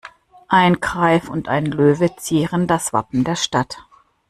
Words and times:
Ein 0.47 0.79
Greif 0.79 1.29
und 1.29 1.47
ein 1.47 1.67
Löwe 1.67 2.15
zieren 2.15 2.65
das 2.65 2.91
Wappen 2.91 3.23
der 3.23 3.35
Stadt. 3.35 3.85